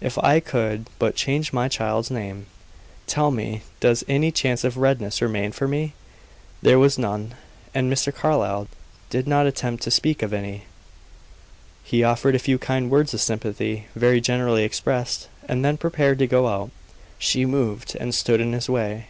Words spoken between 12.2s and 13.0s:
a few kind